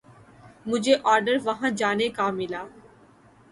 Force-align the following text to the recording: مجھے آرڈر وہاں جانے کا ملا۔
مجھے 0.65 0.95
آرڈر 1.03 1.37
وہاں 1.43 1.69
جانے 1.77 2.07
کا 2.09 2.29
ملا۔ 2.31 2.63